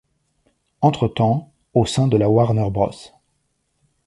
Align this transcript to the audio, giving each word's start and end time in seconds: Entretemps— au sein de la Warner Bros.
Entretemps— 0.81 1.51
au 1.75 1.85
sein 1.85 2.07
de 2.07 2.17
la 2.17 2.27
Warner 2.27 2.71
Bros. 2.71 3.13